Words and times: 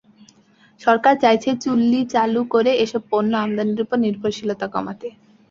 সরকার 0.81 1.13
চাইছে, 1.23 1.49
চুল্লি 1.63 2.01
চালু 2.13 2.41
করে 2.53 2.71
এসব 2.83 3.01
পণ্য 3.11 3.31
আমদানির 3.43 3.83
ওপর 3.83 3.97
নির্ভরশীলতা 4.05 4.67
কমাতে। 4.67 5.07